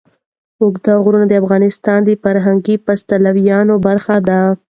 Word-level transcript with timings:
اوږده 0.61 0.93
غرونه 1.03 1.25
د 1.27 1.33
افغانستان 1.41 1.99
د 2.03 2.09
فرهنګي 2.23 2.75
فستیوالونو 2.85 3.75
برخه 3.87 4.15
ده. 4.27 4.39